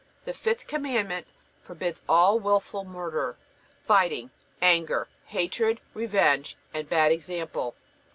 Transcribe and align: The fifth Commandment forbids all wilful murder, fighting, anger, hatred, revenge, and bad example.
The 0.25 0.33
fifth 0.33 0.65
Commandment 0.65 1.27
forbids 1.61 2.01
all 2.09 2.39
wilful 2.39 2.83
murder, 2.83 3.37
fighting, 3.85 4.31
anger, 4.59 5.07
hatred, 5.27 5.79
revenge, 5.93 6.57
and 6.73 6.89
bad 6.89 7.11
example. 7.11 7.75